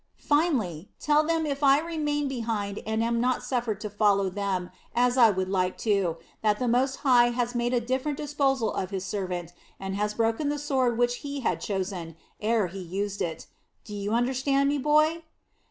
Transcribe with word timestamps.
Finally, 0.17 0.89
tell 0.99 1.21
them 1.23 1.43
that 1.43 1.51
if 1.51 1.61
I 1.61 1.77
remain 1.79 2.27
behind 2.27 2.79
and 2.87 3.03
am 3.03 3.21
not 3.21 3.43
suffered 3.43 3.79
to 3.81 3.89
follow 3.91 4.31
them, 4.31 4.71
as 4.95 5.15
I 5.15 5.29
would 5.29 5.47
like 5.47 5.77
to, 5.85 6.17
that 6.41 6.57
the 6.57 6.67
Most 6.67 6.95
High 7.05 7.27
has 7.29 7.53
made 7.53 7.71
a 7.71 7.79
different 7.79 8.17
disposal 8.17 8.73
of 8.73 8.89
His 8.89 9.05
servant 9.05 9.53
and 9.79 9.95
has 9.95 10.15
broken 10.15 10.49
the 10.49 10.57
sword 10.57 10.97
which 10.97 11.17
He 11.17 11.41
had 11.41 11.61
chosen, 11.61 12.15
ere 12.41 12.65
He 12.65 12.79
used 12.79 13.21
it. 13.21 13.45
Do 13.83 13.93
you 13.93 14.11
understand 14.13 14.69
me, 14.69 14.79
boy?" 14.79 15.21